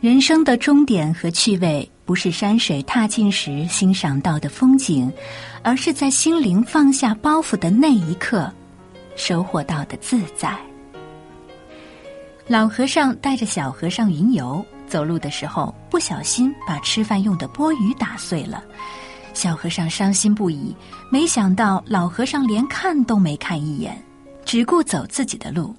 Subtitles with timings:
[0.00, 5.12] 人生的终点和趣味，不是山水踏进时欣赏到的风景，
[5.60, 8.48] 而是在心灵放下包袱的那一刻，
[9.16, 10.56] 收获到的自在。
[12.46, 18.62] 老和尚带着小和尚云游，走路的时候不小心把吃饭用的钵盂打碎了，
[19.34, 20.72] 小和尚伤心不已。
[21.10, 24.00] 没想到老和尚连看都没看一眼，
[24.44, 25.74] 只顾走自己的路。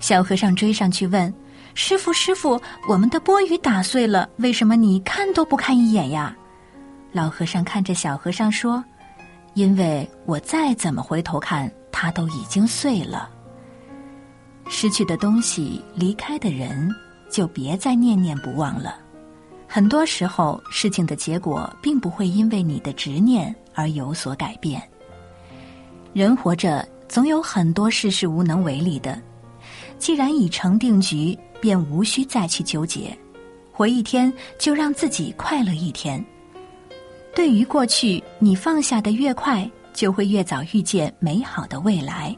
[0.00, 1.32] 小和尚追上去问。
[1.74, 6.34] 师傅，师傅，我们的钵盂打碎了，为什么你看都不看一眼呀？
[7.12, 8.82] 老和尚看着小和尚说
[9.54, 13.28] ：“因为我再怎么回头看，它都已经碎了。
[14.68, 16.88] 失去的东西，离开的人，
[17.28, 18.96] 就别再念念不忘了。
[19.68, 24.80] 很多时候，事情的结果并不会因为你的执念而有所改变。
[26.12, 29.20] 人活着，总有很多事是无能为力的。
[29.98, 33.16] 既然已成定局。”便无需再去纠结，
[33.72, 36.22] 活一天就让自己快乐一天。
[37.34, 42.36] 对于过去，你放下的越快，就会越早遇见美好的未来。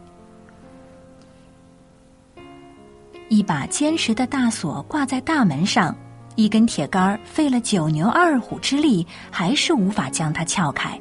[3.29, 5.93] 一把坚实的大锁挂在大门上，
[6.37, 10.97] 一根铁杆费了九牛二虎之力，还是无法将它撬开。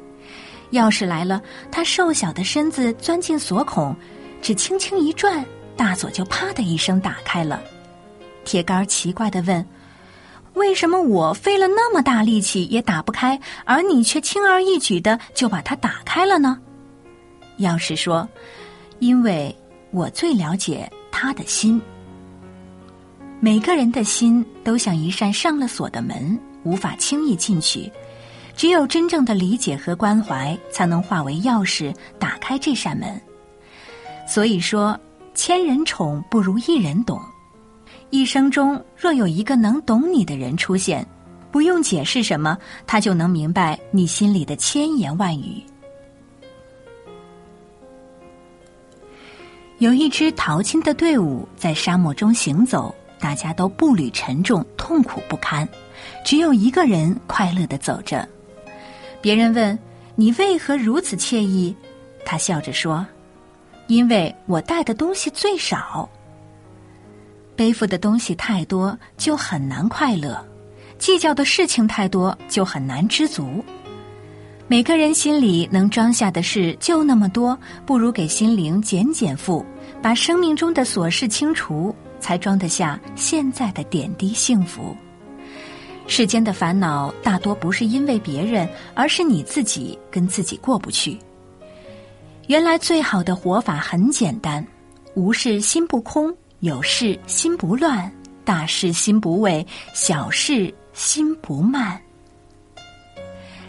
[0.72, 1.40] 钥匙来了，
[1.70, 3.94] 他瘦小的身子钻进锁孔，
[4.42, 5.46] 只轻轻一转，
[5.76, 7.62] 大锁就啪的一声打开了。
[8.46, 9.66] 铁杆奇怪的问
[10.54, 16.58] ：“为什么我费了那么大力气也打不开，而你却轻而易举的就把它打开了呢？”
[17.58, 18.26] 钥匙说
[19.00, 19.54] ：“因为
[19.90, 21.82] 我最了解他的心。
[23.40, 27.90] 每个人的心都像一扇上了锁的门，无法轻易进去。
[28.54, 33.20] 只有真正的理解和关怀，才能化为钥匙打开这扇门。
[34.26, 34.98] 所以说，
[35.34, 37.20] 千人宠不如一人懂。”
[38.10, 41.06] 一生中若有一个能懂你的人出现，
[41.50, 42.56] 不用解释什么，
[42.86, 45.62] 他就能明白你心里的千言万语。
[49.78, 55.68] 有一支淘金的队伍在沙漠中行走，大家都步履沉重，痛苦不堪，
[56.24, 58.26] 只有一个人快乐的走着。
[59.20, 59.78] 别人问
[60.14, 61.74] ：“你为何如此惬意？”
[62.24, 63.06] 他笑着说
[63.88, 66.08] ：“因为我带的东西最少。”
[67.56, 70.36] 背负的东西太多，就很难快乐；
[70.98, 73.64] 计较的事情太多，就很难知足。
[74.68, 79.64] 每个人心里能装下的事就那么多，不如给心灵减减负，
[80.02, 84.94] 把生命中的琐事清除，才装得下现在的点滴幸福。
[86.08, 91.18] 世间的烦恼大多不是因为别人，而是你自己跟自己过不去。
[92.48, 94.64] 原来最好的活法很简单：
[95.14, 96.32] 无事心不空。
[96.60, 98.10] 有事心不乱，
[98.42, 102.00] 大事心不畏，小事心不慢。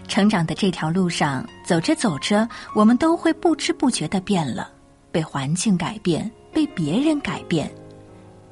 [0.07, 4.71] 成长的这条路上，走着走着，我们都会不知不觉的变了，
[5.11, 7.69] 被环境改变，被别人改变。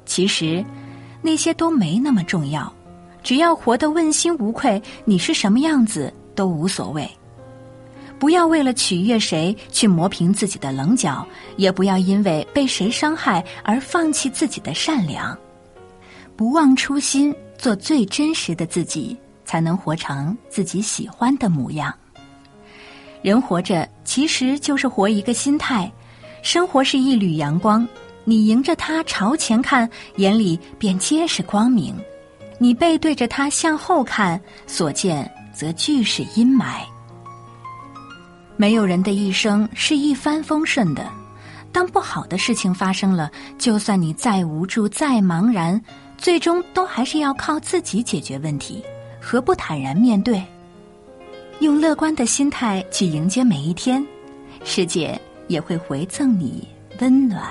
[0.04, 0.62] 其实，
[1.22, 2.70] 那些都没那么重要，
[3.22, 7.10] 只要活得问心无愧，你是什么样子都无所谓。
[8.18, 15.36] 不要为了取悦谁去磨平自己的棱角，也不要因为被谁伤害而放弃自己的善良。
[16.34, 21.94] 不忘初心，做最真实的自己，才能活成自己喜欢的模样。
[23.22, 25.90] 人活着其实就是活一个心态，
[26.42, 27.86] 生活是一缕阳光，
[28.24, 31.94] 你迎着它朝前看，眼里便皆是光明；
[32.58, 36.80] 你背对着它向后看，所见则俱是阴霾。
[38.56, 41.06] 没有人的一生是一帆风顺的，
[41.72, 45.80] 当不好的事情发生了，就算你再无助、再茫然，
[46.16, 48.82] 最终都还是要靠自己解决问题。
[49.20, 50.42] 何不坦然面对，
[51.60, 54.04] 用乐观的心态去迎接每一天，
[54.64, 56.66] 世界也会回赠你
[57.00, 57.42] 温暖。